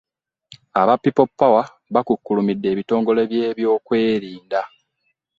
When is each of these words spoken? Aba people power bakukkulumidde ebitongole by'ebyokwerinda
Aba 0.81 0.93
people 1.03 1.29
power 1.39 1.65
bakukkulumidde 1.93 2.67
ebitongole 2.73 3.21
by'ebyokwerinda 3.31 4.61